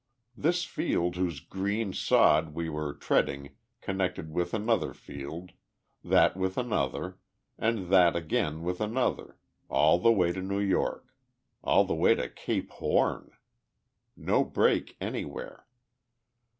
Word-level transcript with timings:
This 0.35 0.63
field 0.63 1.15
whose 1.15 1.39
green 1.39 1.93
sod 1.93 2.55
we 2.55 2.69
were 2.69 2.91
treading 2.91 3.55
connected 3.81 4.31
with 4.31 4.51
another 4.51 4.95
field, 4.95 5.51
that 6.03 6.35
with 6.35 6.57
another, 6.57 7.19
and 7.59 7.89
that 7.91 8.15
again 8.15 8.63
with 8.63 8.81
another 8.81 9.37
all 9.69 9.99
the 9.99 10.11
way 10.11 10.31
to 10.31 10.41
New 10.41 10.57
York 10.59 11.13
all 11.63 11.83
the 11.85 11.93
way 11.93 12.15
to 12.15 12.27
Cape 12.29 12.71
Horn! 12.71 13.29
No 14.17 14.43
break 14.43 14.97
anywhere. 14.99 15.67